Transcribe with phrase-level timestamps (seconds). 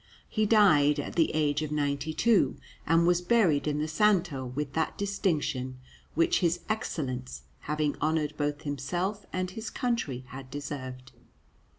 [0.27, 2.57] He died at the age of ninety two,
[2.87, 5.77] and was buried in the Santo with that distinction
[6.15, 11.11] which his excellence, having honoured both himself and his country, had deserved.